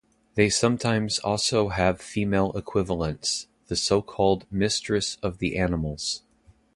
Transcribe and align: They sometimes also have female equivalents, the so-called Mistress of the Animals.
They 0.33 0.49
sometimes 0.49 1.19
also 1.19 1.69
have 1.69 2.01
female 2.01 2.53
equivalents, 2.57 3.45
the 3.67 3.75
so-called 3.75 4.47
Mistress 4.51 5.19
of 5.21 5.37
the 5.37 5.55
Animals. 5.59 6.23